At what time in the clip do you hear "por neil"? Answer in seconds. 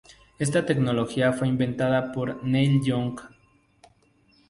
2.11-2.81